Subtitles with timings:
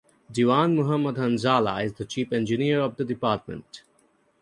[0.31, 3.83] Dewan Mohammad Hanzala is the chief engineer of the department.